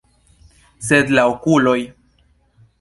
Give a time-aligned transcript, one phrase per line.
[0.87, 1.77] Sed la okuloj!